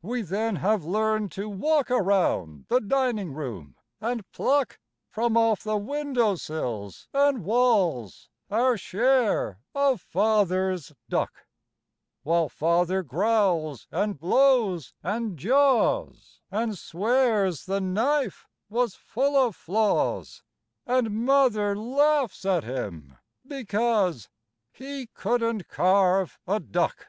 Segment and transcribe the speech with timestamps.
[0.00, 5.76] We then have learned to walk around the dining room and pluck From off the
[5.76, 11.48] windowsills and walls Our share of Father's duck
[12.22, 20.44] While Father growls and blows and jaws And swears the knife was full of flaws
[20.86, 24.28] And Mother laughs at him because
[24.70, 27.08] He couldn't carve a duck.